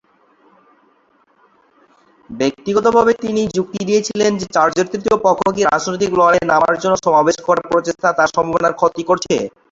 ব্যক্তিগতভাবে 2.29 3.11
তিনি 3.23 3.41
যুক্তি 3.55 3.81
দিয়েছিলেন 3.89 4.31
যে 4.39 4.45
চার্চের 4.55 4.87
তৃতীয় 4.91 5.17
পক্ষকে 5.25 5.61
রাজনৈতিক 5.65 6.11
লড়াইয়ে 6.19 6.49
নামার 6.51 6.75
জন্য 6.81 6.95
সমাবেশ 7.05 7.37
করার 7.47 7.69
প্রচেষ্টা 7.71 8.09
তার 8.17 8.33
সম্ভাবনার 8.35 8.77
ক্ষতি 8.79 9.03
করছে। 9.09 9.35